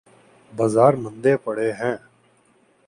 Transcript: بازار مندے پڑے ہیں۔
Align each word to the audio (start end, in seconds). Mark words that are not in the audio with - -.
بازار 0.53 0.93
مندے 1.03 1.33
پڑے 1.43 1.69
ہیں۔ 1.79 1.95